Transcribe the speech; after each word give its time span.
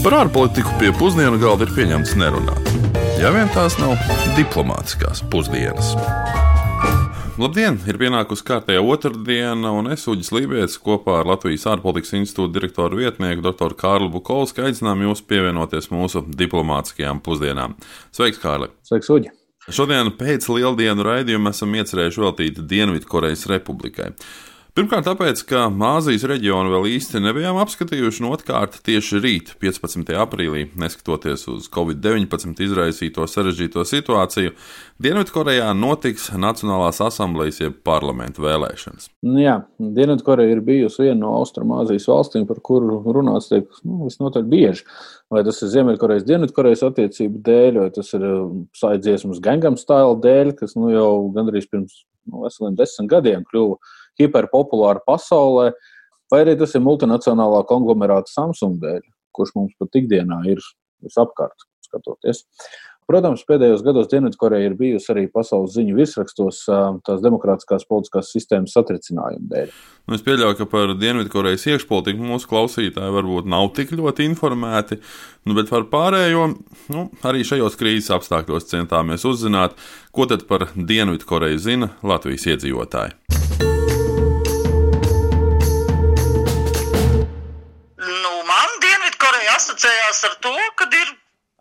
Par 0.00 0.14
ārpolitiku 0.16 0.70
pie 0.80 0.88
pusdienu 0.96 1.36
galda 1.36 1.66
ir 1.66 1.72
pieņemts 1.76 2.14
nerunāt. 2.16 2.68
Ja 3.20 3.28
vien 3.34 3.50
tās 3.52 3.74
nav 3.76 3.98
diplomātiskās 4.32 5.20
pusdienas. 5.28 5.90
Labdien! 7.36 7.76
Ir 7.84 7.98
pienākusi 8.00 8.46
kārtējā 8.48 8.80
otrdiena, 8.80 9.74
un 9.76 9.90
es, 9.92 10.06
Uģis 10.08 10.32
Lībijams, 10.32 10.78
kopā 10.80 11.18
ar 11.20 11.28
Latvijas 11.28 11.68
ārpolitikas 11.74 12.16
institūta 12.16 12.56
direktoru 12.56 13.02
vietnieku 13.02 13.44
dr. 13.44 13.76
Kārlu 13.76 14.08
Bukovski 14.14 14.64
aicinām 14.70 15.04
jūs 15.04 15.20
pievienoties 15.28 15.92
mūsu 15.92 16.24
diplomātiskajām 16.32 17.20
pusdienām. 17.20 17.76
Sveiks, 18.16 18.40
Kārli! 18.40 18.72
Sveiks, 18.88 19.12
Uģi! 19.12 19.34
Šodien 19.68 20.14
pēc 20.16 20.48
lieldienu 20.48 21.04
raidījuma 21.04 21.52
esam 21.52 21.76
iecerējuši 21.76 22.24
veltīt 22.24 22.64
Dienvidkorejas 22.72 23.44
republikai. 23.52 24.14
Pirmkārt, 24.80 25.04
tāpēc, 25.04 25.40
ka 25.44 25.66
Āzijas 25.90 26.22
reģionu 26.24 26.70
vēl 26.72 26.86
īsti 26.94 27.20
nebijām 27.20 27.58
apskatījuši, 27.60 28.22
un 28.22 28.30
otrkārt, 28.30 28.78
tieši 28.86 29.18
rīt, 29.20 29.50
15. 29.60 30.08
aprīlī, 30.22 30.62
neskatoties 30.80 31.44
uz 31.52 31.66
Covid-19 31.74 32.62
izraisīto 32.64 33.26
sarežģīto 33.28 33.84
situāciju, 33.84 34.54
Dienvidkorejā 35.04 35.68
notiks 35.76 36.30
Nacionālās 36.32 37.02
asamblejas 37.04 37.60
jeb 37.60 37.76
parlamentu 37.84 38.46
vēlēšanas. 38.46 39.10
Nu 39.28 39.44
jā, 39.44 39.58
Dienvidkoreja 39.76 40.56
ir 40.56 40.64
bijusi 40.64 41.10
viena 41.10 41.18
no 41.26 41.36
Austrumāzijas 41.42 42.08
valstīm, 42.08 42.48
par 42.48 42.64
kuru 42.64 43.02
runāts 43.04 43.52
tiek 43.52 43.68
nu, 43.84 44.06
visnotaļ 44.08 44.48
bieži. 44.48 44.88
Vai 45.28 45.44
tas 45.44 45.60
ir 45.60 45.74
Ziemeļkorejas, 45.76 46.24
Dienvidkorejas 46.24 46.88
attiecību 46.88 47.44
dēļ, 47.44 47.82
vai 47.84 47.90
tas 48.00 48.16
ir 48.16 48.24
um, 48.32 48.64
saidziesmas 48.80 49.44
Gangnam 49.44 49.76
stila 49.76 50.16
dēļ, 50.24 50.56
kas 50.64 50.72
nu 50.80 50.88
jau 50.96 51.10
gandrīz 51.36 51.68
pirms 51.68 52.06
nu, 52.24 52.46
veseliem 52.46 52.80
desmit 52.80 53.12
gadiem 53.12 53.44
kļuva 53.44 53.76
hiperpopulāra 54.20 55.02
pasaulē, 55.06 55.70
vai 56.30 56.44
arī 56.44 56.56
tas 56.60 56.76
ir 56.76 56.84
multinacionālā 56.86 57.64
konglomerāta 57.70 58.32
Samsung 58.32 58.78
dēļ, 58.82 59.02
kurš 59.36 59.56
mums 59.56 59.74
pat 59.80 60.00
ikdienā 60.00 60.44
ir 60.52 60.62
visapkārt 61.04 61.66
skatoties. 61.88 62.44
Protams, 63.10 63.40
pēdējos 63.42 63.80
gados 63.82 64.06
Dienvidkoreja 64.06 64.68
ir 64.68 64.76
bijusi 64.78 65.08
arī 65.10 65.24
pasaules 65.34 65.72
ziņu 65.74 65.96
virsrakstos 65.96 66.60
tās 67.02 67.22
demokrātiskās 67.24 67.82
politiskās 67.90 68.28
sistēmas 68.30 68.76
satricinājuma 68.76 69.50
dēļ. 69.50 69.72
Nu, 70.06 70.14
es 70.14 70.22
pieļauju, 70.26 70.58
ka 70.60 70.68
par 70.70 70.92
Dienvidkorejas 70.94 71.66
iekšpolitiku 71.72 72.22
mūsu 72.28 72.46
klausītāji 72.52 73.16
varbūt 73.16 73.50
nav 73.50 73.72
tik 73.74 73.90
ļoti 73.98 74.28
informēti, 74.30 75.00
nu, 75.42 75.58
bet 75.58 75.72
par 75.74 75.88
pārējo 75.90 76.46
nu, 76.94 77.08
arī 77.26 77.42
šajos 77.50 77.80
krīzes 77.80 78.14
apstākļos 78.14 78.70
centāmies 78.70 79.26
uzzināt, 79.26 79.74
ko 80.14 80.30
tad 80.30 80.46
par 80.46 80.68
Dienvidkoreju 80.78 81.58
zina 81.66 81.90
Latvijas 82.06 82.46
iedzīvotāji. 82.54 83.69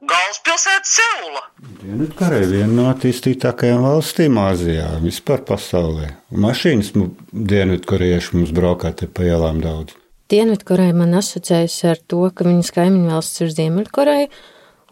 Galvaspilsēta 0.05 0.87
Seula. 0.87 1.41
Dienvidkoreja 1.81 2.45
ir 2.45 2.51
viena 2.53 2.75
no 2.75 2.85
attīstītākajām 2.93 3.83
valstīm 3.83 4.37
Āzijā, 4.41 4.87
vispār 5.03 5.43
pasaulē. 5.47 6.13
Mašīnas 6.31 6.93
dienvidkorejieši 7.33 8.37
mums 8.37 8.53
braukā 8.55 8.93
te 8.95 9.09
pa 9.11 9.27
ielām 9.27 9.61
daudz. 9.63 9.95
Dienvidkoreja 10.29 10.93
man 10.93 11.17
asociējas 11.17 11.77
ar 11.89 12.01
to, 12.11 12.21
ka 12.29 12.45
viņas 12.45 12.71
kaimiņu 12.75 13.11
valsts 13.11 13.43
ir 13.43 13.53
Ziemeļkoreja, 13.55 14.29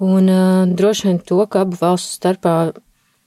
un 0.03 0.31
uh, 0.33 0.63
droši 0.79 1.11
vien 1.11 1.19
to, 1.21 1.39
ka 1.45 1.63
abu 1.65 1.77
valstu 1.79 2.17
starpā 2.17 2.55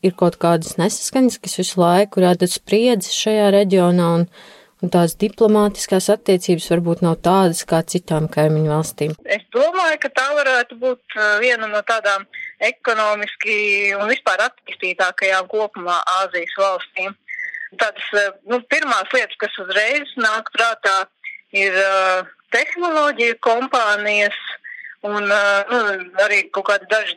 ir 0.03 0.17
kaut 0.19 0.41
kādas 0.43 0.77
nesaskaņas, 0.81 1.39
kas 1.45 1.61
visu 1.61 1.81
laiku 1.81 2.25
rada 2.25 2.49
spriedzes 2.51 3.15
šajā 3.15 3.53
reģionā, 3.55 4.09
un 4.19 4.27
un 4.81 4.93
tās 4.93 5.15
diplomātiskās 5.21 6.09
attiecības 6.15 6.69
varbūt 6.73 7.03
nav 7.05 7.19
tādas 7.25 7.63
kā 7.69 7.83
citām 7.93 8.29
kaimiņu 8.33 8.73
valstīm? 8.73 9.15
Es 9.25 9.45
domāju, 9.55 9.99
ka 10.05 10.13
tā 10.17 10.27
varētu 10.39 10.79
būt 10.81 11.17
uh, 11.17 11.37
viena 11.43 11.69
no 11.71 11.83
tādām 11.87 12.27
ekonomiski 12.71 13.57
un 13.99 14.09
vispār 14.13 14.47
attīstītākajām 14.49 15.49
kopumā 15.53 16.01
Āzijas 16.21 16.57
valstīm. 16.61 17.17
Tādas 17.81 18.13
uh, 18.17 18.37
nu, 18.51 18.61
pirmās 18.73 19.13
lietas, 19.15 19.39
kas 19.41 19.57
uzreiz 19.63 20.15
nāk 20.21 20.53
prātā, 20.57 20.97
ir 21.57 21.77
uh, 21.77 22.29
tehnoloģija 22.55 23.41
kompānijas 23.45 24.39
un 25.07 25.25
nu, 25.25 25.81
arī 26.21 26.43
kaut 26.53 26.69
kādi 26.69 26.89
daži 26.91 27.17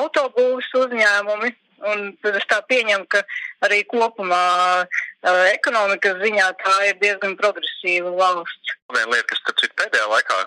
autobūvas 0.00 0.68
uzņēmumi. 0.82 1.52
Un 1.82 2.12
tad 2.22 2.36
es 2.38 2.44
tā 2.46 2.60
pieņemu, 2.70 3.08
ka 3.10 3.24
arī 3.66 3.80
kopumā 3.90 4.84
ekonomikas 5.22 6.18
ziņā 6.22 6.48
tā 6.62 6.74
ir 6.88 6.98
diezgan 7.02 7.36
progresīva 7.38 8.10
valsts. 8.18 8.74
Viena 8.92 9.12
lieta, 9.12 9.28
kas 9.30 9.44
tad 9.46 9.62
ir 9.62 9.74
pēdējā 9.78 10.08
laikā, 10.10 10.38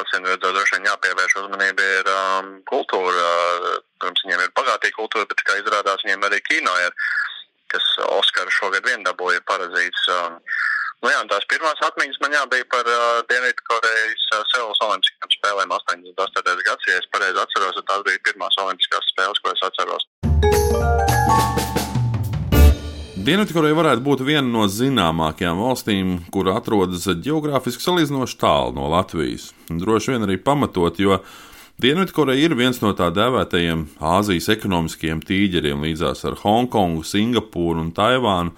acīm 0.00 0.26
redzot, 0.26 0.54
droši 0.56 0.76
vien 0.76 0.90
jāpievērš 0.90 1.36
uzmanība, 1.44 1.86
ir 2.00 2.10
um, 2.14 2.50
kultūra. 2.70 3.28
Protams, 4.00 4.24
viņiem 4.26 4.44
ir 4.44 4.52
bagātīga 4.58 4.98
kultūra, 4.98 5.28
bet 5.30 5.44
kā 5.46 5.60
izrādās, 5.60 6.02
viņiem 6.04 6.26
arī 6.26 6.42
kino 6.48 6.74
ir, 6.86 6.92
kas 7.70 7.86
Oskaru 8.18 8.52
šogad 8.52 8.86
vien 8.88 9.06
dabūja 9.06 9.44
parazīts. 9.48 10.10
Um, 10.16 10.38
Nu 11.00 11.08
jā, 11.08 11.20
tās 11.32 11.46
pirmās 11.48 11.78
atmiņas 11.86 12.18
man 12.20 12.34
jābija 12.36 12.66
par 12.68 12.84
uh, 12.84 13.22
Dienvidkorejas 13.30 14.26
uh, 14.36 14.42
Seulas 14.52 14.82
Olimpiskajām 14.84 15.32
spēlēm 15.32 15.72
88. 15.72 16.60
gads, 16.66 16.90
ja 16.90 16.98
es 17.00 17.08
pareizi 17.14 17.40
atceros, 17.40 17.78
tad 17.78 17.88
tās 17.88 18.04
bija 18.10 18.20
pirmās 18.28 18.60
Olimpiskās 18.66 19.08
spēles, 19.14 19.40
ko 19.40 19.56
es 19.56 19.64
atceros. 19.70 21.59
Dienvidkoreja 23.30 23.76
varētu 23.78 24.02
būt 24.02 24.22
viena 24.26 24.42
no 24.42 24.64
zināmākajām 24.66 25.60
valstīm, 25.62 26.08
kur 26.34 26.48
atrodas 26.50 27.04
geogrāfiski 27.22 27.84
salīdzinoši 27.84 28.34
tālu 28.40 28.74
no 28.74 28.88
Latvijas. 28.90 29.52
Droši 29.70 30.16
vien 30.16 30.26
arī 30.26 30.34
pamatot, 30.42 30.98
jo 30.98 31.20
Dienvidkoreja 31.78 32.48
ir 32.48 32.56
viens 32.58 32.82
no 32.82 32.90
tā 32.98 33.12
dēvētajiem 33.14 33.84
Āzijas 34.02 34.50
ekonomiskajiem 34.56 35.22
tīģeriem 35.22 35.86
līdzās 35.86 36.24
ar 36.26 36.40
Hongkongu, 36.42 37.06
Singapūru 37.06 37.84
un 37.84 37.94
Taivānu. 37.94 38.50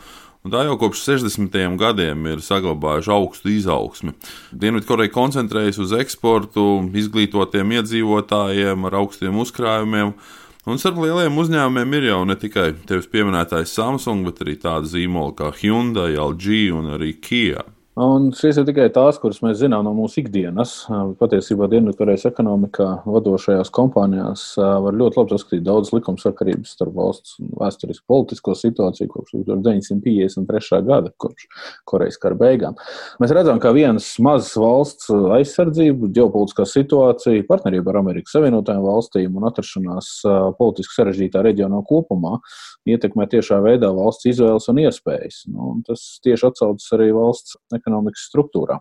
Un 0.43 0.57
tā 0.57 0.65
jau 0.65 0.79
kopš 0.81 1.05
60. 1.05 1.77
gadiem 1.77 2.25
ir 2.33 2.41
saglabājuši 2.41 3.13
augstu 3.13 3.53
izaugsmi. 3.53 4.17
Dienvidkoreja 4.57 5.13
koncentrējas 5.13 5.83
uz 5.85 5.93
eksportu, 6.01 6.65
izglītotiem 6.97 7.77
iedzīvotājiem 7.77 8.89
ar 8.89 9.03
augstiem 9.05 9.37
uzkrājumiem 9.45 10.17
Un 10.63 10.79
starp 10.79 11.01
lielajiem 11.03 11.39
uzņēmumiem 11.43 11.95
ir 11.99 12.05
jau 12.07 12.21
ne 12.23 12.37
tikai 12.39 12.69
tevis 12.87 13.09
pieminētais 13.11 13.73
Samsung, 13.75 14.23
bet 14.29 14.45
arī 14.45 14.55
tāda 14.63 14.87
zīmola 14.87 15.35
kā 15.41 15.49
Hyundai, 15.59 16.13
LG 16.15 16.69
un 16.79 16.93
arī 16.95 17.17
Kia. 17.19 17.65
Un 17.93 18.31
šīs 18.33 18.57
ir 18.57 18.65
tikai 18.65 18.87
tās, 18.89 19.19
kuras 19.21 19.43
mēs 19.45 19.59
zinām 19.61 19.83
no 19.85 19.91
mūsu 19.93 20.23
ikdienas. 20.23 20.87
Patiesībā 21.21 21.67
Dienvidkorejas 21.69 22.23
ekonomikā 22.31 22.87
vadošajās 23.05 23.69
kompānijās 23.69 24.45
var 24.57 24.97
ļoti 24.97 25.19
labi 25.21 25.35
saskatīt 25.35 25.67
daudz 25.67 25.91
likumsakarības 25.93 26.73
starp 26.73 26.95
valsts 26.97 27.35
vēsturisku 27.61 28.07
politisko 28.09 28.55
situāciju 28.57 29.11
kopš 29.13 29.35
1953. 29.35 30.81
gada, 30.89 31.13
kopš 31.21 31.45
Korejas 31.85 32.17
kara 32.23 32.39
beigām. 32.41 32.79
Mēs 33.21 33.35
redzam, 33.37 33.61
ka 33.61 33.75
vienas 33.77 34.09
mazas 34.25 34.57
valsts 34.57 35.13
aizsardzība, 35.13 36.09
ģeopolitiskā 36.17 36.65
situācija, 36.73 37.45
partnerība 37.51 37.93
ar 37.93 38.01
Amerikas 38.01 38.33
Savienotajām 38.39 38.89
valstīm 38.89 39.37
un 39.37 39.51
atrašanās 39.51 40.15
politiski 40.57 40.97
sarežģītā 40.97 41.45
reģionā 41.45 41.85
kopumā 41.93 42.41
ietekmē 42.89 43.29
tiešā 43.37 43.61
veidā 43.69 43.93
valsts 43.93 44.33
izvēles 44.33 44.73
un 44.73 44.81
iespējas. 44.87 45.45
Nu, 45.53 45.75
un 45.77 45.85
tas 45.87 46.09
tieši 46.25 46.49
atsaucas 46.49 46.89
arī 46.97 47.13
valsts 47.13 47.61
ekonomikas 47.83 48.31
struktūrā. 48.31 48.81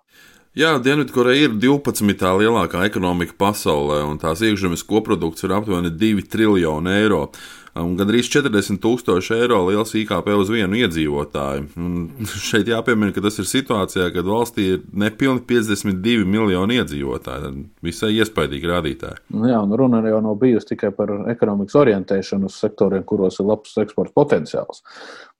Jā, 0.58 0.74
Dienvidkoreja 0.84 1.48
ir 1.48 1.54
12. 1.64 2.28
lielākā 2.42 2.84
ekonomika 2.84 3.38
pasaulē, 3.40 4.02
un 4.04 4.18
tās 4.20 4.42
iekšzemes 4.44 4.84
koprodukts 4.84 5.46
ir 5.48 5.54
aptuveni 5.56 5.94
2 5.96 6.26
triljoni 6.28 6.92
eiro 6.98 7.30
un 7.80 7.94
gandrīz 7.96 8.28
40 8.32 8.82
tūkstoši 8.84 9.38
eiro 9.38 9.62
liels 9.70 9.94
IKP 9.96 10.28
uz 10.36 10.52
vienu 10.52 10.80
iedzīvotāju. 10.82 11.70
Un 11.80 12.10
šeit 12.50 12.68
jāpiemina, 12.72 13.14
ka 13.16 13.24
tas 13.24 13.40
ir 13.40 13.48
situācijā, 13.48 14.10
kad 14.16 14.28
valstī 14.28 14.68
ir 14.76 14.84
nepilni 14.92 15.44
52 15.48 16.28
miljoni 16.28 16.82
iedzīvotāji. 16.82 17.54
Visai 17.86 18.12
iespaidīgi 18.18 18.72
rādītāji. 18.72 19.24
Nu 19.38 19.52
jā, 19.52 19.62
un 19.64 19.76
runa 19.80 20.04
jau 20.04 20.22
nav 20.24 20.38
bijusi 20.42 20.74
tikai 20.74 20.92
par 20.96 21.14
ekonomikas 21.32 21.80
orientēšanu 21.86 22.52
uz 22.52 22.60
sektoriem, 22.60 23.08
kuros 23.08 23.40
ir 23.40 23.48
labs 23.48 23.78
eksporta 23.86 24.16
potenciāls. 24.20 24.84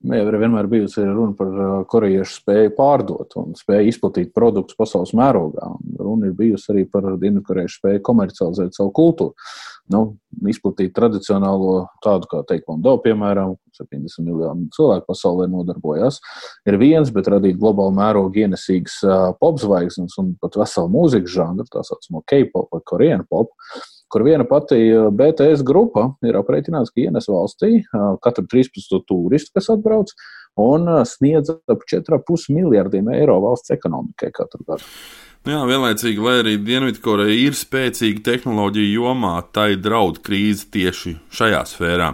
Jau 0.02 0.22
ir 0.26 0.38
vienmēr 0.42 0.66
bijusi 0.66 1.04
runa 1.06 1.36
par 1.38 1.50
uh, 1.54 1.74
korejiešu 1.90 2.40
spēju 2.40 2.72
pārdot 2.78 3.36
un 3.38 3.52
spēju 3.58 3.92
izplatīt 3.92 4.32
produktus 4.34 4.78
pasaules 4.80 5.12
mērogā. 5.18 5.68
Runa 6.00 6.32
ir 6.32 6.34
bijusi 6.38 6.72
arī 6.74 6.88
par 6.90 7.06
Dienvidkorejas 7.22 7.78
spēju 7.78 8.02
komercializēt 8.08 8.78
savu 8.78 8.90
kultūru 8.98 9.36
nu, 9.92 10.02
izplatīt 10.50 10.94
tradicionālo 10.96 11.86
tādu 12.04 12.30
kā 12.32 12.42
teikvando, 12.50 12.96
piemēram, 13.04 13.56
70 13.78 14.26
miljonu 14.26 14.68
cilvēku 14.76 15.08
pasaulē 15.10 15.48
nodarbojas, 15.52 16.20
ir 16.68 16.78
viens, 16.82 17.12
bet 17.14 17.30
radīt 17.32 17.60
globālu 17.62 17.94
mērogu 17.98 18.44
ienesīgas 18.44 18.98
uh, 19.06 19.30
popzvaigznes 19.42 20.18
un 20.22 20.36
pat 20.42 20.58
veselu 20.62 20.92
mūzikas 20.92 21.36
žanru, 21.36 21.68
tā 21.72 21.86
saucamo 21.88 22.24
K-pop 22.30 22.74
vai 22.74 22.84
koreāņu 22.92 23.28
pop, 23.32 23.54
kur 24.12 24.26
viena 24.28 24.46
pati 24.48 24.78
BTS 25.16 25.66
grupa 25.68 26.10
ir 26.28 26.38
aprēķināts, 26.40 26.94
ka 26.94 27.06
ienes 27.06 27.30
valstī 27.32 27.82
uh, 27.82 28.14
katru 28.24 28.46
13 28.52 29.02
turistu, 29.08 29.56
kas 29.58 29.72
atbrauc, 29.74 30.14
un 30.60 30.88
uh, 30.90 31.02
sniedz 31.08 31.54
ap 31.56 31.88
4,5 31.88 32.52
miljardiem 32.54 33.12
eiro 33.16 33.40
valsts 33.44 33.74
ekonomikai 33.78 34.34
katru 34.36 34.66
gadu. 34.68 34.88
Nu 35.42 35.56
jā, 35.56 35.62
vienlaicīgi, 35.66 36.22
lai 36.22 36.36
arī 36.44 36.52
Dienvidkoreja 36.62 37.34
ir 37.34 37.56
spēcīga 37.58 38.22
tehnoloģija 38.28 38.92
jomā, 38.94 39.32
tai 39.50 39.72
draud 39.74 40.20
krīze 40.22 40.68
tieši 40.70 41.16
šajā 41.34 41.64
sfērā. 41.66 42.12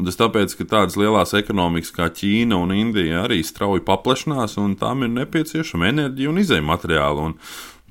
Un 0.00 0.08
tas 0.08 0.16
tāpēc, 0.16 0.54
ka 0.56 0.64
tādas 0.70 0.96
lielas 0.96 1.34
ekonomikas 1.36 1.92
kā 1.92 2.08
Ķīna 2.08 2.56
un 2.56 2.72
Indija 2.72 3.26
arī 3.26 3.42
strauji 3.44 3.84
paplašinās, 3.84 4.56
un 4.64 4.78
tām 4.80 5.04
ir 5.04 5.12
nepieciešama 5.12 5.90
enerģija 5.92 6.32
un 6.32 6.40
izējuma 6.40 6.72
materiāli. 6.72 7.28
Un 7.28 7.36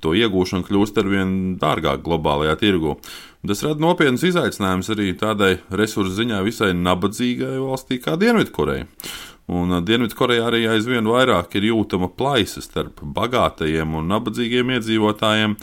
to 0.04 0.14
iegūšana 0.18 0.68
kļūst 0.68 1.00
ar 1.02 1.10
vien 1.12 1.34
dārgāk 1.62 2.04
globālajā 2.06 2.56
tirgu. 2.62 2.98
Tas 3.48 3.64
rada 3.64 3.80
nopietnas 3.84 4.26
izaicinājumus 4.28 4.92
arī 4.96 5.14
tādai 5.20 5.54
resursu 5.72 6.18
ziņā 6.18 6.42
visai 6.44 6.74
nabadzīgai 6.76 7.56
valstī 7.62 8.00
kā 8.04 8.18
Dienvidkoreja. 8.20 8.88
Un 9.50 9.74
Dienvidkorejā 9.86 10.46
arī 10.46 10.66
aizvien 10.70 11.08
vairāk 11.10 11.56
ir 11.58 11.72
jūtama 11.72 12.12
plaisa 12.14 12.62
starp 12.62 13.02
bagātajiem 13.02 13.96
un 13.98 14.12
nabadzīgiem 14.12 14.76
iedzīvotājiem, 14.76 15.56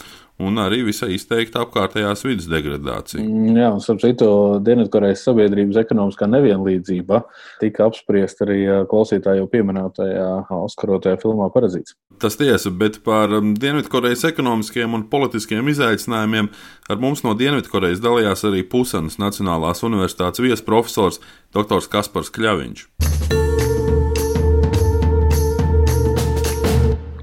un 0.43 0.59
arī 0.61 0.83
visai 0.85 1.13
izteikta 1.15 1.63
apkārtējās 1.65 2.23
vidas 2.27 2.47
degradācija. 2.51 3.23
Mm, 3.23 3.57
jā, 3.57 3.69
un 3.73 3.81
starp 3.83 4.01
citu, 4.03 4.27
Dienvidkorejas 4.65 5.23
sabiedrības 5.27 5.79
ekonomiskā 5.81 6.29
nevienlīdzība 6.29 7.21
tika 7.61 7.87
apspriesta 7.87 8.45
arī 8.45 8.59
klausītāju 8.91 9.43
jau 9.43 9.49
pieminētajā 9.53 10.27
Oskarotajā 10.59 11.21
filmā 11.23 11.49
Parazīts. 11.53 11.97
Tas 12.21 12.37
tiesa, 12.39 12.71
bet 12.73 13.01
par 13.05 13.33
Dienvidkorejas 13.33 14.27
ekonomiskiem 14.31 14.97
un 14.97 15.07
politiskiem 15.09 15.73
izaicinājumiem 15.73 16.51
ar 16.89 17.01
mums 17.01 17.25
no 17.25 17.35
Dienvidkorejas 17.37 18.03
dalījās 18.03 18.45
arī 18.49 18.63
Pusanas 18.67 19.19
Nacionālās 19.21 19.85
universitātes 19.85 20.43
viesprofesors 20.43 21.21
dr. 21.55 21.81
Kaspars 21.91 22.33
Kļaviņš. 22.33 23.46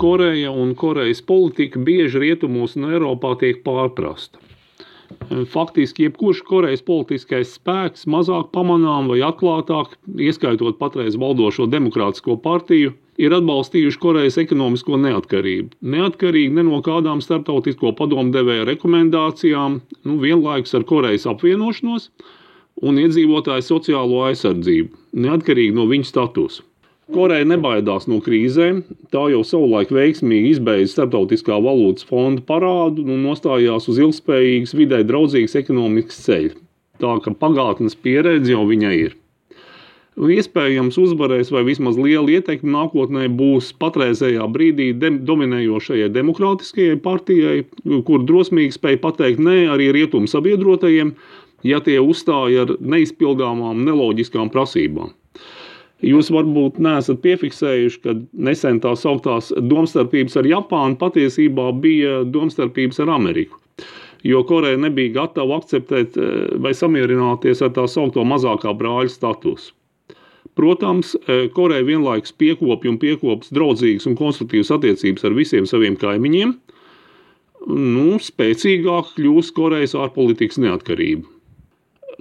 Koreja 0.05 0.51
un 0.51 0.75
Korejas 0.77 1.23
politika 1.25 1.81
bieži 1.81 2.21
rietumos 2.21 2.75
un 2.77 2.91
Eiropā 2.91 3.31
tiek 3.41 3.63
pārprasta. 3.65 4.37
Faktiski, 5.49 6.05
jebkurš 6.05 6.43
Korejas 6.45 6.83
politiskais 6.85 7.55
spēks 7.57 8.05
mazāk 8.13 8.51
pamanām 8.53 9.09
vai 9.09 9.23
atklātāk, 9.25 9.95
ieskaitot 10.27 10.77
patreiz 10.83 11.17
valdošo 11.23 11.65
demokrātisko 11.73 12.37
partiju, 12.45 12.93
ir 13.17 13.37
atbalstījuši 13.39 14.03
Korejas 14.03 14.37
ekonomisko 14.45 15.01
neatkarību. 15.07 15.73
Neatkarīgi 15.97 16.53
ne 16.59 16.67
no 16.69 16.83
kādām 16.85 17.25
starptautisko 17.25 17.95
padomdevēja 17.97 18.69
rekomendācijām, 18.75 19.81
nu, 20.05 20.19
vienlaikus 20.21 20.77
ar 20.77 20.85
Korejas 20.93 21.25
apvienošanos 21.33 22.11
un 22.85 23.01
iedzīvotāju 23.07 23.71
sociālo 23.73 24.21
aizsardzību, 24.29 24.93
neatkarīgi 25.31 25.81
no 25.81 25.89
viņu 25.89 26.13
statusa. 26.13 26.69
Koreja 27.13 27.45
nebaidās 27.45 28.07
no 28.09 28.17
krīzēm. 28.25 28.79
Tā 29.13 29.27
jau 29.29 29.43
savulaik 29.45 29.91
veiksmīgi 29.93 30.55
izbeidza 30.55 30.95
starptautiskā 30.95 31.59
valūtas 31.61 32.07
fonda 32.09 32.41
parādu 32.49 33.05
un 33.05 33.27
nostājās 33.27 33.91
uz 33.93 33.99
ilgspējīgas, 34.01 34.73
vidē 34.79 35.03
draudzīgas 35.05 35.59
ekonomikas 35.61 36.23
ceļa. 36.25 36.55
Tā 37.03 37.19
ka 37.21 37.35
pagātnes 37.37 37.99
pieredze 37.99 38.55
jau 38.55 38.65
viņai 38.71 38.95
ir. 39.03 39.19
Un 40.15 40.31
iespējams, 40.31 40.97
uzvarēs 41.03 41.51
vai 41.51 41.65
vismaz 41.67 41.99
liela 41.99 42.31
ietekme 42.37 42.71
nākotnē 42.71 43.27
būs 43.35 43.73
patreizējā 43.83 44.47
brīdī 44.55 44.93
dem 44.97 45.19
dominējošajai 45.27 46.13
demokrātiskajai 46.15 47.01
partijai, 47.03 47.57
kur 48.07 48.23
drosmīgi 48.25 48.79
spēj 48.79 49.01
pateikt 49.03 49.43
nē 49.43 49.65
arī 49.75 49.91
rietumu 49.97 50.31
sabiedrotajiem, 50.31 51.13
ja 51.67 51.83
tie 51.85 51.99
uzstāja 51.99 52.65
ar 52.65 52.77
neizpildāmām, 52.95 53.83
neloģiskām 53.91 54.55
prasībām. 54.55 55.13
Jūs 56.05 56.29
varbūt 56.35 56.81
neesat 56.85 57.23
piefiksējuši, 57.25 58.01
ka 58.05 58.15
nesen 58.47 58.81
tā 58.85 58.93
sauktās 58.99 59.53
domstarpības 59.57 60.37
ar 60.41 60.49
Japānu 60.51 60.99
patiesībā 61.01 61.71
bija 61.81 62.23
domstarpības 62.29 63.01
ar 63.05 63.15
Ameriku. 63.15 63.61
Jo 64.25 64.43
Koreja 64.49 64.77
nebija 64.81 65.13
gatava 65.21 65.59
akceptēt 65.61 66.17
eh, 66.17 66.29
vai 66.65 66.73
samierināties 66.77 67.61
ar 67.65 67.73
tā 67.77 67.87
saucamo 67.89 68.27
mazākā 68.35 68.73
brāļa 68.77 69.13
statusu. 69.13 69.73
Protams, 70.55 71.15
eh, 71.27 71.49
Koreja 71.53 71.85
vienlaikus 71.85 72.33
piekopja 72.41 72.93
un 72.93 73.01
piekopas 73.01 73.53
draudzīgas 73.55 74.09
un 74.09 74.17
konstruktīvas 74.19 74.73
attiecības 74.77 75.29
ar 75.29 75.37
visiem 75.37 75.69
saviem 75.69 75.97
kaimiņiem. 76.01 76.57
Nu, 77.69 78.19
spēcīgāk 78.21 79.15
kļūst 79.17 79.57
Korejas 79.57 79.97
ārpolitikas 79.97 80.61
neatkarība. 80.61 81.34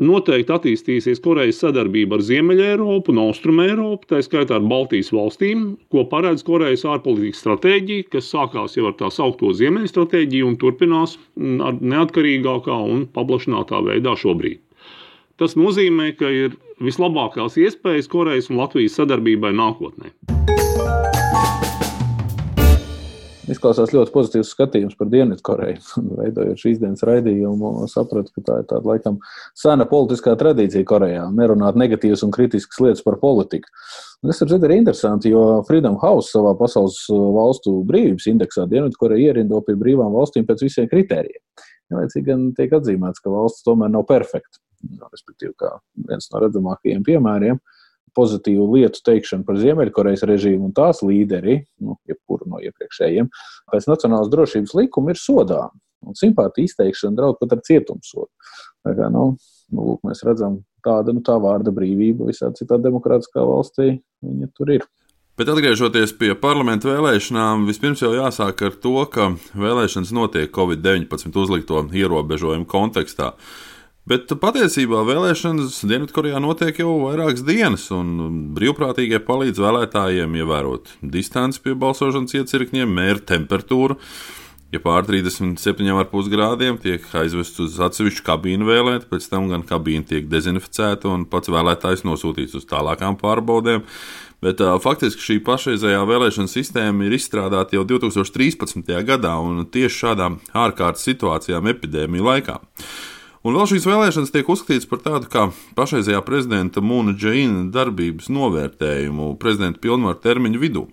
Noteikti 0.01 0.53
attīstīsies 0.53 1.21
Korejas 1.21 1.59
sadarbība 1.61 2.17
ar 2.17 2.23
Ziemeļ-Eiropu 2.25 3.13
un 3.13 3.21
Austrumēropu, 3.27 4.07
tā 4.09 4.21
skaitā 4.25 4.57
ar 4.57 4.65
Baltijas 4.65 5.11
valstīm, 5.13 5.75
ko 5.93 6.05
paredz 6.09 6.41
Korejas 6.47 6.85
ārpolitikas 6.89 7.43
stratēģija, 7.43 8.07
kas 8.15 8.31
sākās 8.33 8.77
jau 8.77 8.87
ar 8.89 8.97
tā 8.97 9.11
saucamo 9.13 9.53
Ziemeļu 9.59 9.91
stratēģiju 9.91 10.49
un 10.49 10.57
turpinās 10.61 11.17
ar 11.67 11.77
neatkarīgākā 11.77 12.79
un 12.95 13.05
paplašinātā 13.13 13.83
veidā 13.85 14.15
šobrīd. 14.17 14.63
Tas 15.37 15.57
nozīmē, 15.57 16.13
ka 16.17 16.29
ir 16.29 16.57
vislabākās 16.81 17.59
iespējas 17.61 18.09
Korejas 18.09 18.49
un 18.49 18.61
Latvijas 18.63 18.97
sadarbībai 18.97 19.53
nākotnē. 19.57 20.13
Izklausās 23.53 23.91
ļoti 23.93 24.13
pozitīvs 24.13 24.51
skatījums 24.55 24.95
par 24.97 25.09
Dienvidkoreju. 25.11 25.81
Veidojot 26.19 26.61
šīs 26.61 26.79
dienas 26.81 27.03
raidījumu, 27.07 27.73
sapratu, 27.91 28.33
ka 28.35 28.45
tā 28.47 28.57
ir 28.61 28.69
tāda 28.71 28.89
laikam 28.89 29.19
sena 29.57 29.85
politiskā 29.89 30.33
tradīcija 30.39 30.87
Korejā- 30.89 31.27
nerunāt 31.39 31.77
negatīvas 31.79 32.25
un 32.25 32.33
kritiskas 32.33 32.81
lietas 32.83 33.05
par 33.05 33.19
politiku. 33.21 33.69
Tas 34.23 34.41
ir 34.41 34.71
interesanti, 34.71 35.29
jo 35.29 35.63
Freedom 35.67 35.97
House 35.99 36.31
savā 36.31 36.55
pasaules 36.57 36.97
valstu 37.09 37.83
brīvības 37.85 38.29
indeksā 38.31 38.67
Dienvidkoreja 38.71 39.33
ierindo 39.33 39.61
pie 39.61 39.75
brīvām 39.75 40.15
valstīm 40.15 40.47
pēc 40.47 40.63
visiem 40.63 40.87
kritērijiem. 40.87 41.43
Vienlaicīgi 41.91 42.25
gan 42.25 42.53
tiek 42.55 42.71
atzīmēts, 42.71 43.21
ka 43.21 43.29
valsts 43.29 43.65
tomēr 43.67 43.91
nav 43.91 44.07
perfekta. 44.07 44.59
Respektīvi, 44.83 45.53
kā 45.59 45.77
viens 46.07 46.27
no 46.31 46.39
redzamākajiem 46.39 47.03
piemēriem, 47.03 47.59
uh, 47.59 47.72
pozitīvu 48.17 48.67
lietu 48.75 49.01
teikšanu 49.05 49.45
par 49.47 49.59
Ziemeļkorejas 49.61 50.25
režīmu 50.29 50.69
un 50.69 50.75
tās 50.77 51.01
līderi, 51.05 51.59
nu, 51.83 51.97
jebkuru 52.09 52.49
no 52.51 52.61
iepriekšējiem, 52.63 53.29
pēc 53.73 53.89
Nacionālās 53.89 54.31
drošības 54.33 54.75
likuma 54.79 55.13
ir 55.13 55.21
sodāma. 55.21 55.73
Un 56.03 56.17
simpātija 56.19 56.67
izteikšana 56.67 57.15
draud 57.15 57.37
pat 57.39 57.55
ar 57.55 57.61
cietumsodu. 57.63 58.27
Tā 58.83 58.95
kā, 58.97 59.07
nu, 59.13 59.29
nu, 59.71 59.85
lūk, 59.87 60.01
mēs 60.07 60.25
redzam, 60.27 60.59
tāda 60.83 61.15
nu, 61.15 61.23
tā 61.23 61.37
vārda 61.39 61.71
brīvība 61.75 62.27
visā 62.27 62.51
citā 62.57 62.79
demokrātiskā 62.81 63.43
valstī 63.47 63.95
tur 64.57 64.73
ir. 64.75 64.87
Bet 65.33 65.49
atgriežoties 65.49 66.11
pie 66.13 66.35
parlamentu 66.37 66.91
vēlēšanām, 66.91 67.63
vispirms 67.65 68.03
jau 68.03 68.11
jāsāk 68.13 68.59
ar 68.67 68.75
to, 68.83 68.97
ka 69.09 69.31
vēlēšanas 69.57 70.11
notiek 70.13 70.51
Covid-19 70.53 71.39
uzlikto 71.41 71.79
ierobežojumu 71.89 72.67
kontekstā. 72.69 73.31
Bet 74.03 74.27
patiesībā 74.35 74.99
vēlēšanas 75.07 75.77
Dienvidkorejā 75.87 76.41
notiek 76.43 76.81
jau 76.81 76.97
vairākas 77.05 77.45
dienas, 77.47 77.85
un 77.95 78.17
brīvprātīgie 78.51 79.21
palīdz 79.23 79.61
vēlētājiem 79.63 80.33
ievērot 80.41 80.91
distanci 81.13 81.61
pie 81.63 81.71
balsošanas 81.79 82.35
iecirkņiem, 82.41 82.91
mērīt 82.97 83.29
temperatūru. 83.31 83.95
Ja 84.75 84.81
pār 84.83 85.07
37,5 85.07 86.27
grādiem 86.33 86.81
tiek 86.83 87.05
aizvests 87.15 87.61
uz 87.63 87.77
atsevišķu 87.87 88.25
kabīnu 88.27 88.67
vēlēt, 88.67 89.07
pēc 89.07 89.29
tam 89.31 89.47
gan 89.53 89.63
kabīna 89.69 90.09
tiek 90.09 90.27
dezinficēta 90.27 91.07
un 91.13 91.23
pats 91.29 91.53
vēlētājs 91.53 92.03
nosūtīts 92.03 92.59
uz 92.59 92.67
tālākām 92.67 93.15
pārbaudēm. 93.21 93.87
Bet 94.43 94.59
uh, 94.59 94.75
faktiski 94.83 95.23
šī 95.23 95.39
pašreizējā 95.47 96.03
vēlēšana 96.09 96.51
sistēma 96.51 97.07
ir 97.07 97.15
izstrādāta 97.15 97.77
jau 97.77 97.87
2013. 97.87 98.83
gadā 99.07 99.37
un 99.39 99.63
tieši 99.63 100.01
šādām 100.01 100.41
ārkārtas 100.65 101.07
situācijām 101.07 101.71
epidēmiju 101.71 102.31
laikā. 102.33 102.59
Un 103.43 103.57
vēl 103.57 103.65
šīs 103.67 103.83
vēlēšanas 103.83 104.31
tiek 104.31 104.47
uzskatītas 104.47 104.87
par 104.87 105.01
tādu 105.03 105.27
kā 105.27 105.41
pašreizējā 105.75 106.21
prezidenta 106.23 106.79
Mūna 106.79 107.11
Džeina 107.11 107.65
darbības 107.75 108.29
novērtējumu 108.31 109.33
prezidenta 109.41 109.81
pilnvaru 109.83 110.21
termiņu 110.23 110.61
vidū. 110.61 110.83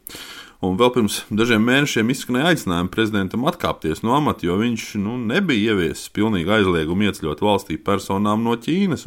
Un 0.66 0.74
vēl 0.76 0.90
pirms 0.96 1.20
dažiem 1.30 1.62
mēnešiem 1.62 2.10
izskanēja 2.10 2.50
aicinājumi 2.50 2.90
prezidentam 2.92 3.46
atkāpties 3.46 4.02
no 4.02 4.16
amata, 4.16 4.44
jo 4.48 4.58
viņš 4.58 4.88
nu, 4.98 5.14
nebija 5.30 5.76
ieviesis 5.76 6.10
pilnīgi 6.12 6.50
aizliegumu 6.58 7.06
ieceļot 7.06 7.44
valstī 7.46 7.78
personām 7.80 8.42
no 8.42 8.56
Ķīnas. 8.58 9.06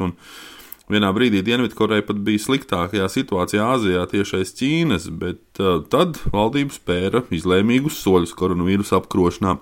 Vienā 0.90 1.10
brīdī 1.16 1.42
Dienvidkoreja 1.44 2.06
pat 2.08 2.18
bija 2.24 2.40
sliktākajā 2.46 3.10
situācijā 3.12 3.68
Āzijā 3.76 4.06
tieši 4.08 4.40
aiz 4.40 4.54
Ķīnas, 4.56 5.10
bet 5.20 5.60
uh, 5.60 5.84
tad 5.92 6.16
valdība 6.32 6.72
spēra 6.72 7.22
izlēmīgus 7.28 8.00
soļus 8.00 8.32
koronavīrusa 8.40 8.98
apkrošanā. 9.02 9.54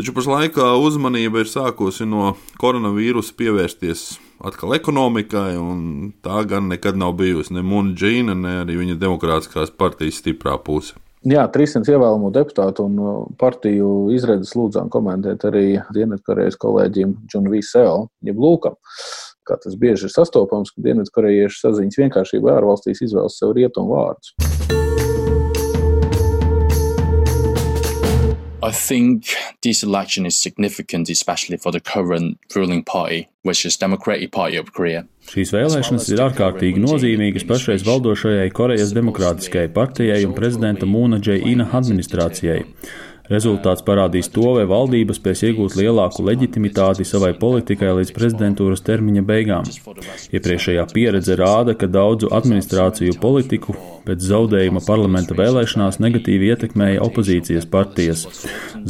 Taču 0.00 0.14
pašlaik 0.16 0.56
uzmanība 0.80 1.42
ir 1.42 1.50
sākusi 1.50 2.06
no 2.08 2.32
koronavīrusa 2.60 3.34
pievērsties 3.36 4.04
atkal 4.42 4.72
ekonomikai, 4.78 5.52
un 5.60 6.12
tā 6.24 6.42
gan 6.48 6.70
nekad 6.72 6.96
nav 6.98 7.12
bijusi 7.18 7.52
ne 7.52 7.64
Mūna 7.66 7.92
Džīna, 7.98 8.34
ne 8.38 8.54
arī 8.62 8.78
viņa 8.80 8.96
demokrātiskās 9.02 9.74
partijas 9.76 10.22
stiprā 10.22 10.56
puse. 10.64 10.96
Jā, 11.28 11.44
300 11.54 11.92
ievēlamo 11.92 12.32
deputātu 12.34 12.88
un 12.88 12.96
partiju 13.38 14.08
izredzes 14.16 14.56
lūdzām 14.58 14.88
komentēt 14.90 15.44
arī 15.46 15.66
Dienvidkorejas 15.94 16.58
kolēģim 16.64 17.12
Džonu 17.30 17.52
Vīselu, 17.52 18.08
jeb 18.26 18.40
Lūkam. 18.42 18.74
Kā 19.46 19.58
tas 19.62 19.76
bieži 19.78 20.08
ir 20.08 20.14
sastopams, 20.14 20.72
ka 20.74 20.82
Dienvidkorejiešu 20.88 21.66
saziņas 21.66 22.00
vienkāršībā 22.02 22.56
ārvalstīs 22.56 23.04
izvēlas 23.06 23.38
sev 23.38 23.54
rietumu 23.58 23.94
vārdus. 23.94 24.34
I 28.64 28.70
think 28.70 29.34
this 29.62 29.82
election 29.82 30.24
is 30.24 30.38
significant, 30.38 31.10
especially 31.10 31.56
for 31.56 31.72
the 31.72 31.80
current 31.80 32.38
ruling 32.54 32.84
party, 32.84 33.28
which 33.42 33.66
is 33.66 33.76
Democratic 33.76 34.30
Party 34.30 34.56
of 34.56 34.72
Korea. 34.72 35.04
Šīs 35.26 35.50
vēlēšanas 35.54 36.06
ir 36.14 36.22
ārkārtīgi 36.22 36.82
nozīmīgas 36.82 37.46
pašreiz 37.48 37.82
valdošajai 37.86 38.52
Korejas 38.54 38.94
Demokrātiskajai 38.94 39.72
partijai 39.74 40.20
un 40.28 40.36
prezidenta 40.38 40.86
Mūna 40.86 41.18
Džeina 41.18 41.66
administrācijai. 41.74 42.62
Rezultāts 43.30 43.84
parādīs 43.86 44.26
to, 44.34 44.48
vai 44.56 44.64
valdība 44.66 45.14
spēs 45.14 45.44
iegūt 45.46 45.76
lielāku 45.78 46.24
leģitimitāti 46.26 47.06
savai 47.06 47.30
politikai 47.38 47.92
līdz 48.00 48.10
prezidentūras 48.16 48.82
termiņa 48.82 49.22
beigām. 49.28 49.68
Iepriekšējā 50.34 50.86
pieredze 50.90 51.36
rāda, 51.38 51.76
ka 51.78 51.86
daudzu 51.86 52.32
administrāciju 52.34 53.14
politiku 53.22 53.76
pēc 54.02 54.26
zaudējuma 54.26 54.82
parlamenta 54.82 55.36
vēlēšanās 55.38 56.00
negatīvi 56.02 56.50
ietekmēja 56.50 57.04
opozīcijas 57.06 57.68
partijas. 57.70 58.26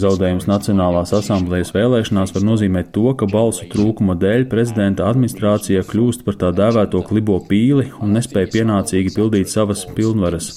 Zaudējums 0.00 0.48
Nacionālās 0.48 1.12
asamblējas 1.18 1.74
vēlēšanās 1.76 2.32
var 2.32 2.46
nozīmēt 2.48 2.92
to, 2.96 3.10
ka 3.12 3.28
balsu 3.28 3.68
trūkuma 3.72 4.16
dēļ 4.16 4.48
prezidenta 4.52 5.10
administrācija 5.12 5.84
kļūst 5.92 6.24
par 6.24 6.40
tā 6.40 6.54
dēvēto 6.56 7.04
klibo 7.10 7.36
pīli 7.50 7.90
un 8.00 8.16
nespēja 8.16 8.54
pienācīgi 8.56 9.12
pildīt 9.18 9.52
savas 9.52 9.84
pilnvaras. 9.92 10.54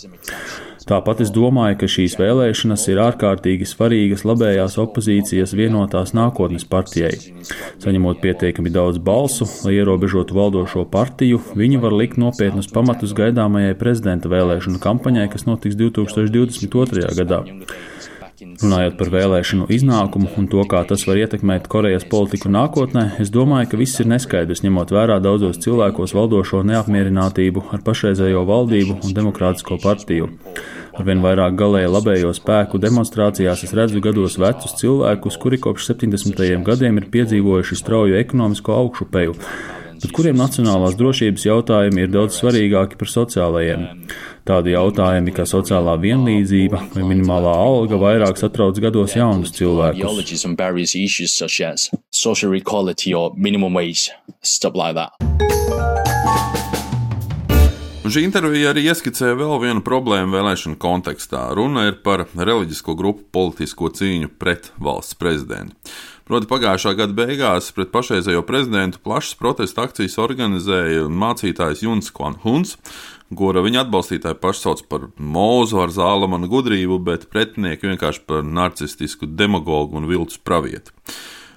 Tāpat 0.86 1.24
es 1.25 1.32
domāju, 1.34 1.80
ka 1.82 1.88
šīs 1.89 2.13
vēlēšanas 2.20 2.84
ir 2.94 3.00
ārkārtīgi 3.01 3.65
svarīgas 3.65 4.22
labējās 4.27 4.75
opozīcijas 4.84 5.56
vienotās 5.58 6.13
nākotnes 6.13 6.68
partijai. 6.70 7.15
Saņemot 7.82 8.22
pietiekami 8.22 8.70
daudz 8.70 9.01
balsu, 9.01 9.48
lai 9.65 9.80
ierobežotu 9.80 10.38
valdošo 10.38 10.86
partiju, 10.94 11.42
viņi 11.58 11.82
var 11.82 11.96
likt 11.98 12.22
nopietnus 12.22 12.70
pamatus 12.70 13.15
gaidāmajai 13.18 13.74
prezidenta 13.82 14.30
vēlēšanu 14.30 14.77
kampaņai, 14.84 15.25
kas 15.34 15.50
notiks 15.50 15.80
2022. 15.82 17.10
gadā. 17.18 17.42
Runājot 18.36 18.98
par 19.00 19.10
vēlēšanu 19.13 19.65
iznākumu 19.72 20.27
un 20.36 20.48
to, 20.51 20.60
kā 20.68 20.82
tas 20.88 21.06
var 21.08 21.22
ietekmēt 21.22 21.70
Korejas 21.72 22.04
politiku 22.12 22.50
nākotnē, 22.51 23.06
es 23.24 23.30
domāju, 23.32 23.70
ka 23.72 23.80
viss 23.80 24.01
ir 24.04 24.10
neskaidrs, 24.12 24.60
ņemot 24.65 24.92
vērā 24.92 25.22
daudzos 25.24 25.62
cilvēkos 25.63 26.12
valdošo 26.18 26.60
neapmierinātību 26.68 27.63
ar 27.72 27.84
pašreizējo 27.86 28.42
valdību 28.50 28.98
un 29.00 29.15
demokrātisko 29.15 29.80
partiju. 29.84 30.27
Arvien 31.00 31.24
vairāk 31.24 31.56
galēji 31.60 31.94
labējo 31.94 32.34
spēku 32.36 32.80
demonstrācijās 32.84 33.63
es 33.68 33.74
redzu 33.75 34.04
gados 34.04 34.36
vecus 34.39 34.75
cilvēkus, 34.82 35.39
kuri 35.39 35.62
kopš 35.63 35.94
70. 35.94 36.44
gadiem 36.68 37.00
ir 37.00 37.08
piedzīvojuši 37.15 37.80
strauju 37.80 38.20
ekonomisko 38.20 38.75
augšupeju, 38.82 39.39
bet 40.05 40.13
kuriem 40.13 40.38
nacionālās 40.38 40.93
drošības 41.00 41.47
jautājumi 41.47 42.03
ir 42.05 42.12
daudz 42.13 42.38
svarīgāki 42.38 43.00
par 43.00 43.09
sociālajiem. 43.09 43.85
Tādi 44.45 44.75
jautājumi 44.75 45.33
kā 45.33 45.47
sociālā 45.50 45.95
vienlīdzība 46.03 46.81
vai 46.93 47.05
minimālā 47.09 47.53
alga 47.65 47.97
vairāk 47.97 48.38
satrauc 48.38 48.77
gados 48.83 49.15
jaunus 49.17 49.55
cilvēkus. 49.57 50.03
Un 58.05 58.13
šī 58.13 58.21
intervija 58.21 58.69
arī 58.69 58.83
ieskicē 58.85 59.31
vēl 59.33 59.55
vienu 59.63 59.81
problēmu 59.81 60.38
vēlēšanu 60.38 60.77
kontekstā. 60.77 61.47
Runa 61.57 61.88
ir 61.89 62.03
par 62.05 62.27
reliģisko 62.38 62.93
grupu 62.93 63.25
politisko 63.33 63.89
cīņu 63.97 64.29
pret 64.38 64.69
valsts 64.77 65.17
prezidentu. 65.17 65.74
Proti, 66.25 66.48
pagājušā 66.50 66.96
gada 66.98 67.13
beigās 67.13 67.67
pret 67.77 67.91
pašreizējo 67.94 68.41
prezidentu 68.48 68.98
plašas 69.05 69.36
protesta 69.38 69.84
akcijas 69.86 70.15
organizēja 70.24 71.03
mācītājs 71.05 71.84
Juns 71.86 72.10
Kvanhuns, 72.15 72.79
kura 73.38 73.62
viņa 73.62 73.84
atbalstītāji 73.84 74.39
paši 74.41 74.63
sauc 74.63 74.82
par 74.89 75.05
mūzu 75.22 75.84
ar 75.84 75.94
zālamanu 75.94 76.50
gudrību, 76.50 76.98
bet 77.05 77.27
pretinieki 77.29 77.91
vienkārši 77.91 78.25
par 78.25 78.41
narcistisku 78.41 79.29
demagogu 79.29 80.01
un 80.01 80.10
viltus 80.10 80.41
pravieti. 80.41 80.96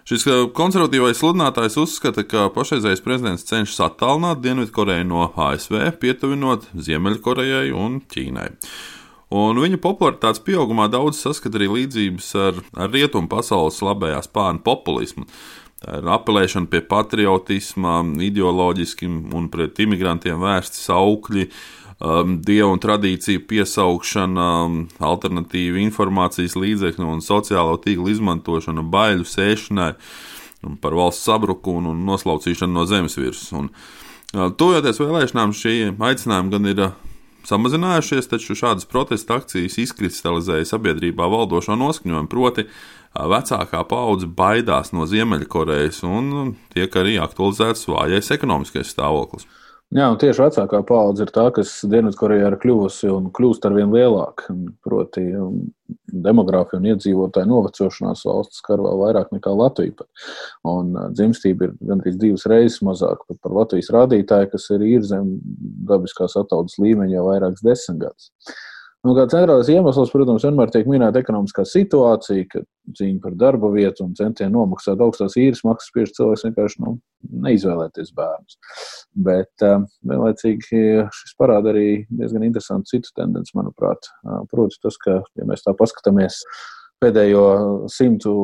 Šis 0.09 0.29
konservatīvais 0.57 1.17
sludinātājs 1.17 1.81
uzskata, 1.81 2.27
ka 2.29 2.51
pašreizējais 2.53 3.05
prezidents 3.05 3.49
cenšas 3.49 3.81
attālināt 3.89 4.45
Dienvidkoreju 4.45 5.09
no 5.09 5.31
ASV, 5.33 5.81
pietuvinot 6.01 6.69
Ziemeļkorejai 6.77 7.73
un 7.73 8.03
Ķīnai. 8.05 8.51
Un 9.29 9.61
viņa 9.61 9.77
popularitātes 9.85 10.41
pieaugumā 10.41 10.87
daudz 10.89 11.19
saskata 11.21 11.59
arī 11.61 11.69
līdzības 11.69 12.29
ar, 12.41 12.61
ar 12.81 12.93
rietumu 12.95 13.29
pasaules 13.29 13.83
labējā 13.85 14.23
spārnu 14.25 14.63
populismu. 14.65 15.27
Tā 15.79 15.99
ir 16.01 16.09
apelēšana 16.11 16.71
pie 16.73 16.81
patriotisma, 16.89 18.01
ideoloģiski 18.25 19.07
un 19.37 19.51
pret 19.53 19.79
imigrantiem 19.85 20.41
vērsti 20.41 20.81
saukļi, 20.81 21.45
um, 22.01 22.39
dievu 22.43 22.73
un 22.73 22.81
tradīciju 22.83 23.45
piesaukšana, 23.51 24.49
um, 24.65 24.81
alternatīva 25.11 25.79
informācijas 25.85 26.57
līdzekļu 26.59 27.13
un 27.13 27.23
sociālo 27.23 27.77
tīklu 27.85 28.09
izmantošana, 28.15 28.83
baiļu 28.97 29.29
sēšanai, 29.29 29.93
par 30.83 30.97
valsts 30.99 31.29
sabrukumu 31.29 31.93
un 31.93 32.01
noslaucīšanu 32.09 32.75
no 32.75 32.89
zemes 32.89 33.15
virsmas. 33.21 33.53
Un, 33.61 33.69
uh, 34.33 34.49
Tojoties 34.59 35.05
vēlēšanām, 35.05 35.55
šie 35.55 35.93
aicinājumi 35.93 36.57
gan 36.57 36.73
ir 36.73 36.83
uh, 36.89 36.97
samazinājušies, 37.49 38.29
taču 38.31 38.57
šādas 38.59 38.89
protesta 38.89 39.39
akcijas 39.41 39.79
izkristalizēja 39.83 40.69
sabiedrībā 40.69 41.29
valdošo 41.33 41.77
noskaņojumu, 41.81 42.31
proti, 42.33 42.67
vecākā 43.17 43.85
paudze 43.89 44.29
baidās 44.29 44.93
no 44.93 45.09
Ziemeļkorejas 45.09 46.03
un 46.09 46.55
tiek 46.75 46.93
arī 47.01 47.17
aktualizēts 47.23 47.89
vājais 47.89 48.31
ekonomiskais 48.37 48.93
stāvoklis. 48.93 49.49
Jā, 49.89 50.11
un 50.13 50.19
tieši 50.21 50.43
vecākā 50.45 50.83
paudze 50.85 51.25
ir 51.25 51.31
tā, 51.33 51.47
kas 51.57 51.79
Dienvidkorejā 51.89 52.51
ir 52.51 52.59
kļuvusi 52.61 53.09
un 53.09 53.31
kļūst 53.33 53.65
ar 53.65 53.77
vien 53.77 53.95
lielāka. 53.95 54.53
Proti, 54.85 55.25
demogrāfija 56.13 56.81
un 56.81 56.89
iedzīvotāju 56.93 57.51
novecošanās 57.51 58.25
valsts 58.29 58.63
skar 58.63 58.83
vēl 58.85 59.03
vairāk 59.03 59.35
nekā 59.35 59.53
Latvija. 59.55 59.97
Pat. 59.99 60.09
Un 60.69 60.95
dzimstība 61.17 61.69
ir 61.69 61.77
gandrīz 61.91 62.19
divas 62.21 62.47
reizes 62.51 62.81
mazāka 62.87 63.39
par 63.43 63.57
Latvijas 63.61 63.93
rādītāju, 63.95 64.53
kas 64.55 64.71
ir, 64.77 64.87
zem 65.07 65.37
dabiskās 65.89 66.37
ataudzes 66.41 66.81
līmeņa 66.83 67.19
jau 67.19 67.29
vairākas 67.29 67.65
desmitgadus. 67.67 68.33
Nu, 69.07 69.13
kā 69.15 69.29
centrālais 69.31 69.69
iemesls, 69.71 70.11
protams, 70.11 70.43
vienmēr 70.43 70.73
tiek 70.75 70.89
minēta 70.91 71.21
ekonomiskā 71.23 71.63
situācija, 71.71 72.47
ka 72.51 72.63
cīņa 72.99 73.21
par 73.23 73.37
darba 73.39 73.71
vietu 73.71 74.03
un 74.03 74.17
centieni 74.19 74.51
nomaksāt 74.57 74.99
augstās 75.05 75.37
īres 75.39 75.63
maksas 75.67 75.93
spiež 75.93 76.11
cilvēks 76.17 76.43
vienkārši 76.49 76.83
nu, 76.83 76.97
neizvēlēties 77.47 78.11
bērnus. 78.19 78.59
Bet 79.29 79.67
um, 79.69 79.87
vienlaicīgi 80.03 80.83
šis 81.15 81.39
parāda 81.39 81.71
arī 81.71 81.87
diezgan 82.11 82.49
interesantu 82.49 82.91
citu 82.97 83.15
tendenci, 83.15 83.55
manuprāt. 83.59 84.11
Uh, 84.27 84.43
proti, 84.51 84.81
tas, 84.83 84.99
ka, 85.05 85.21
ja 85.39 85.47
mēs 85.47 85.63
tā 85.63 85.77
paskatāmies 85.79 86.43
pēdējo 86.99 87.47
simtu 87.95 88.35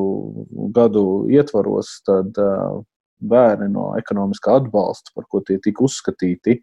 gadu 0.77 1.07
ietvaros, 1.35 1.97
tad 2.07 2.39
uh, 2.39 2.79
bērni 3.25 3.73
no 3.75 3.91
ekonomiskā 3.99 4.61
atbalsta, 4.61 5.11
par 5.19 5.27
ko 5.31 5.43
tie 5.43 5.59
tika 5.63 5.83
uzskatīti, 5.87 6.61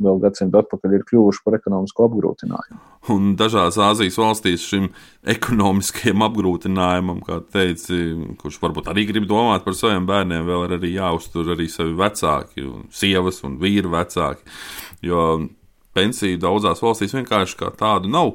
vēl 0.00 0.20
gadsimtu 0.22 0.60
atpakaļ 0.62 0.96
ir 0.96 1.04
kļuvuši 1.08 1.42
par 1.44 1.56
ekonomisko 1.58 2.06
apgrūtinājumu. 2.08 2.80
Un 3.12 3.32
dažās 3.38 3.78
Āzijas 3.82 4.18
valstīs 4.20 4.66
šim 4.68 4.90
ekonomiskajam 5.34 6.24
apgrūtinājumam, 6.28 7.22
kā 7.26 7.40
teici, 7.54 7.98
kurš 8.40 8.60
varbūt 8.62 8.92
arī 8.92 9.06
grib 9.10 9.26
domāt 9.30 9.66
par 9.66 9.76
saviem 9.78 10.06
bērniem, 10.08 10.46
vēl 10.48 10.68
ir 10.68 10.76
arī 10.78 10.92
jāuztur 10.94 11.52
arī 11.56 11.68
savi 11.72 11.96
vecāki, 11.98 12.66
un 12.68 12.86
sievas 12.94 13.42
un 13.46 13.58
vīri 13.62 13.90
vecāki. 13.92 14.46
Jo 15.02 15.26
pensiju 15.96 16.40
daudzās 16.40 16.80
valstīs 16.82 17.14
vienkārši 17.16 17.58
kā 17.60 17.68
tādu 17.76 18.10
nav. 18.12 18.34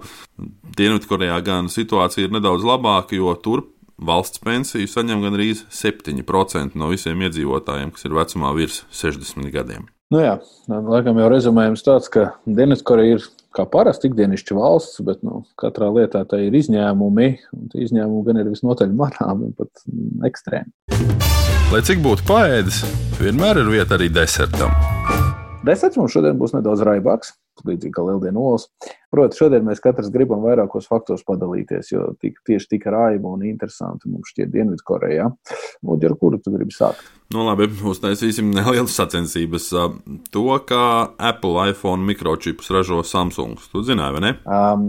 Dienvidkorejā 0.78 1.40
gan 1.46 1.72
situācija 1.74 2.28
ir 2.28 2.38
nedaudz 2.38 2.66
labāka, 2.68 3.18
jo 3.18 3.34
tur 3.42 3.66
valsts 3.98 4.42
pensiju 4.44 4.90
saņem 4.90 5.26
gan 5.26 5.38
arī 5.40 5.54
7% 5.58 6.78
no 6.78 6.92
visiem 6.94 7.22
iedzīvotājiem, 7.26 7.94
kas 7.96 8.06
ir 8.06 8.18
vecumā 8.18 8.54
virs 8.58 8.84
60 8.94 9.50
gadiem. 9.54 9.88
Nu 10.08 10.22
jā, 10.24 10.38
laikam 10.72 11.18
jau 11.20 11.26
rezumējums 11.28 11.82
tāds, 11.84 12.06
ka 12.08 12.30
Dienvidkoreja 12.48 13.18
ir 13.18 13.24
kā 13.52 13.66
parasti 13.68 14.08
ikdienišķa 14.08 14.56
valsts, 14.56 15.02
bet 15.04 15.20
nu, 15.28 15.42
katrā 15.60 15.90
lietā 15.92 16.22
tā 16.32 16.40
ir 16.46 16.56
izņēmumi, 16.56 17.26
un 17.52 17.66
tie 17.74 17.82
izņēmumi 17.84 18.24
gan 18.30 18.40
ir 18.40 18.48
visnotaļ 18.48 18.94
manāmi 18.96 19.50
pat 19.58 19.84
ekstrēmi. 20.30 20.72
Lai 21.74 21.82
cik 21.84 22.00
būtu 22.06 22.24
paēdis, 22.30 22.80
vienmēr 23.20 23.60
ir 23.60 23.74
vieta 23.74 23.98
arī 23.98 24.08
desertam. 24.16 24.72
Deserts 25.68 26.00
mums 26.00 26.16
šodien 26.16 26.40
būs 26.40 26.56
nedaudz 26.56 26.88
raibāks, 26.88 27.36
līdzīgi 27.68 27.92
kā 27.98 28.08
Lieldienu 28.08 28.48
olas. 28.54 28.70
Protams, 29.14 29.40
šodien 29.40 29.64
mēs 29.64 29.80
katrs 29.84 30.10
gribam 30.12 30.42
vairākos 30.44 30.90
faktos 30.90 31.24
padalīties, 31.28 31.94
jo 31.94 32.10
tik, 32.20 32.42
tieši 32.48 32.74
tik 32.76 32.90
raiba 32.92 33.32
un 33.32 33.46
interesanti 33.48 34.12
mums 34.12 34.34
šķiet 34.34 34.52
Dienvidkorejā. 34.52 35.30
Lūdzu, 35.88 36.10
ar 36.10 36.18
kuru 36.20 36.42
tu 36.44 36.52
gribi 36.52 36.76
sākt? 36.76 37.06
Nu, 37.32 37.42
labi, 37.44 37.66
uztaisīsim 37.68 38.52
nelielas 38.56 38.96
sacensības. 38.96 39.70
To, 40.32 40.44
kā 40.68 40.84
Apple 41.30 41.70
iPhone 41.72 42.08
mikročipus 42.08 42.72
ražo 42.72 43.02
Samsung. 43.04 43.60
Tu 43.72 43.84
zināji, 43.88 44.16
vai 44.16 44.24
ne? 44.24 44.34
Um, 44.44 44.86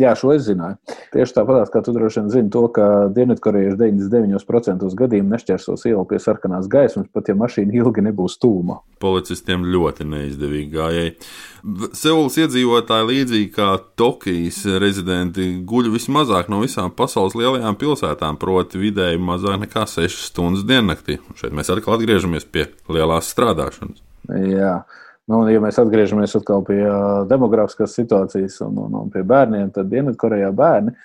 jā, 0.00 0.14
šo 0.16 0.32
es 0.36 0.46
zināju. 0.46 0.78
Tieši 1.12 1.36
tāpat 1.36 1.72
kā 1.72 1.82
tu 1.84 1.92
droši 1.96 2.22
vien 2.22 2.30
zini 2.32 2.52
to, 2.52 2.64
ka 2.72 2.88
Dienvidkorejieši 3.16 3.80
99% 3.80 4.88
gadījumu 5.00 5.32
nešķērsos 5.32 5.84
ielu 5.88 6.04
pie 6.08 6.20
sarkanās 6.22 6.68
gaismas, 6.72 7.08
pat 7.12 7.28
ja 7.28 7.36
mašīna 7.40 7.76
ilgi 7.82 8.04
nebūs 8.08 8.38
tūma. 8.40 8.80
Policistiem 9.02 9.64
ļoti 9.72 10.08
neizdevīgi 10.08 10.72
gājēji. 10.72 11.16
Seulas 11.96 12.40
iedzīvotāji 12.40 13.08
līdzīgi 13.12 13.52
kā 13.62 13.70
Tokijas 13.98 14.64
rezidenti 14.82 15.46
guļ 15.68 15.92
vismazāk 15.94 16.50
no 16.50 16.62
visām 16.64 16.90
pasaules 16.98 17.36
lielajām 17.38 17.78
pilsētām, 17.78 18.38
proti, 18.40 18.80
vidēji 18.82 19.20
mazāk 19.22 19.60
nekā 19.62 19.86
6 19.90 20.26
stundas 20.26 20.66
diennaktī. 20.66 21.20
Šeit 21.38 21.54
mēs 21.54 21.70
atkal 21.70 21.96
atgriežamies 21.96 22.48
pie 22.50 22.66
lielās 22.90 23.30
strādāšanas. 23.32 24.02
Jā. 24.50 24.80
Nu, 25.30 25.44
ja 25.46 25.62
mēs 25.62 25.78
atgriežamies 25.78 26.34
pie 26.66 26.80
demogrāfiskās 27.30 27.94
situācijas 27.94 28.58
un, 28.66 28.80
un, 28.82 28.96
un 29.04 29.12
pie 29.12 29.22
bērniem, 29.26 29.70
tad 29.74 29.90
Dienvidkorejā 29.92 30.50
bērni 30.58 30.96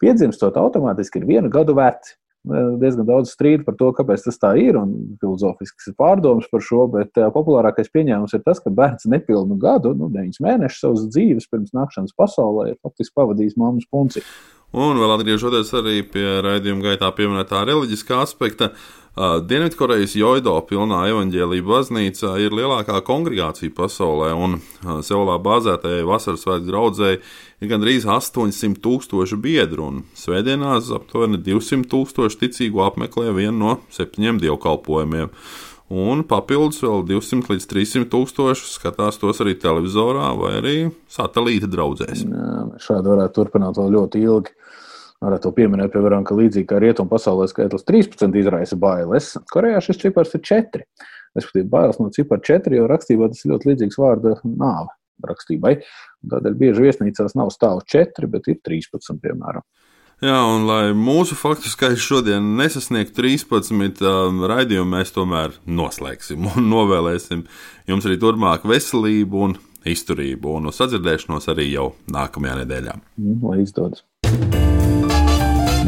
piedzimstot 0.00 0.56
automātiski 0.60 1.20
ir 1.20 1.28
vienu 1.28 1.52
gadu 1.52 1.76
veci 1.76 2.16
diezgan 2.46 3.06
daudz 3.08 3.32
strīdu 3.34 3.66
par 3.66 3.76
to, 3.78 3.90
kāpēc 3.96 4.26
tas 4.26 4.38
tā 4.42 4.52
ir, 4.60 4.78
un 4.78 4.92
filozofisks 5.20 5.90
ir 5.90 5.96
pārdomas 5.98 6.48
par 6.50 6.64
šo, 6.64 6.86
bet 6.92 7.18
populārākais 7.34 7.90
pieņēmums 7.94 8.36
ir 8.36 8.44
tas, 8.46 8.60
ka 8.62 8.72
bērns 8.74 9.08
nepilnu 9.10 9.58
gadu, 9.62 9.94
nu, 9.98 10.10
9 10.12 10.42
mēnešus 10.44 10.84
savas 10.84 11.08
dzīves 11.10 11.50
pirms 11.50 11.74
nākšanas 11.76 12.14
pasaulē 12.18 12.70
ir 12.72 12.78
faktiski 12.84 13.16
pavadījis 13.18 13.58
mammas 13.60 13.88
punci. 13.90 14.22
Un 14.76 15.00
vēl 15.00 15.14
atgriežoties 15.14 15.72
arī 15.78 16.02
pie 16.04 16.26
raidījuma 16.44 16.90
gaitā 16.90 17.08
pieminētā 17.16 17.62
reliģiskā 17.64 18.20
aspekta, 18.20 18.74
Dienvidkorejas 19.16 20.12
Joido 20.12 20.52
pilnā 20.68 20.98
evaņģēlīja 21.08 21.64
baznīca 21.64 22.34
ir 22.44 22.52
lielākā 22.52 22.98
kongregācija 23.06 23.72
pasaulē, 23.72 24.34
un 24.36 24.58
Seulā 25.00 25.38
bāzētajai 25.40 26.02
vasaras 26.04 26.44
svētku 26.44 26.68
draudzēji 26.68 27.22
ir 27.64 27.70
gandrīz 27.70 28.04
800 28.04 28.76
tūkstoši 28.84 29.38
biedru, 29.40 29.86
un 29.88 30.02
svētdienās 30.20 30.90
aptuveni 30.92 31.40
200 31.46 31.88
tūkstoši 31.94 32.42
ticīgo 32.42 32.84
apmeklē 32.84 33.32
vienu 33.38 33.56
no 33.62 33.72
septiņiem 33.96 34.42
dievkalpojumiem. 34.44 35.32
Un 35.96 36.20
papildus 36.28 36.82
vēl 36.84 37.06
200 37.08 37.54
līdz 37.54 37.68
300 37.72 38.12
tūkstoši 38.12 38.68
skatās 38.74 39.16
tos 39.22 39.40
arī 39.40 39.56
televizorā 39.56 40.28
vai 40.36 40.52
arī 40.60 40.76
satelīta 41.08 41.72
draudzēs. 41.72 42.26
Šādi 42.84 43.14
varētu 43.14 43.38
turpināt 43.40 43.80
vēl 43.80 43.94
ļoti 43.96 44.24
ilgi. 44.28 44.56
Varētu 45.26 45.50
pieminēt, 45.56 45.90
piemēram, 45.90 46.22
ka 46.26 46.36
līdzīgi 46.38 46.68
kā 46.70 46.78
rietumu 46.82 47.10
pasaulē 47.10 47.48
skaitlis 47.50 47.86
13 47.88 48.36
izraisa 48.38 48.76
bailes, 48.78 49.32
Korejā 49.50 49.80
šis 49.82 49.98
cipars 50.04 50.36
ir 50.38 50.44
4. 50.46 50.84
Respektīvi, 51.36 51.66
bailes 51.72 51.98
no 51.98 52.12
cipara 52.14 52.44
4, 52.46 52.76
jo 52.78 52.86
rakstībā 52.90 53.28
tas 53.32 53.42
ir 53.42 53.52
ļoti 53.52 53.72
līdzīgs 53.72 53.98
vārda 54.00 54.36
nāve 54.46 54.94
rakstībai. 55.26 55.74
Tādēļ 56.30 56.60
bieži 56.60 56.84
viesnīcās 56.86 57.34
nav 57.38 57.50
stāvu 57.54 57.82
4, 57.90 58.30
bet 58.30 58.46
ir 58.52 58.60
13, 58.64 59.18
piemēram. 59.24 59.66
Jā, 60.24 60.36
un 60.48 60.64
lai 60.64 60.94
mūsu 60.96 61.36
faktiskais 61.36 62.00
šodien 62.00 62.54
nesasniegtu 62.56 63.18
13 63.18 64.00
um, 64.00 64.44
raidījumu, 64.48 64.88
mēs 64.94 65.12
tomēr 65.12 65.58
noslēgsim 65.68 66.46
un 66.54 66.68
novēlēsim 66.74 67.44
jums 67.90 68.08
arī 68.08 68.16
turpmāk 68.22 68.64
veselību 68.64 69.42
un 69.48 69.58
izturību, 69.86 70.56
un 70.56 70.70
uz 70.72 70.80
sadzirdēšanos 70.80 71.50
arī 71.52 71.68
jau 71.74 71.90
nākamajā 72.08 72.62
nedēļā. 72.62 72.96
Mm, 73.20 73.42
lai 73.44 73.60
izdodas! 73.66 74.06